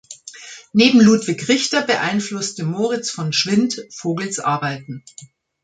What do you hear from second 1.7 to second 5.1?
beeinflusste Moritz von Schwind Vogels Arbeiten.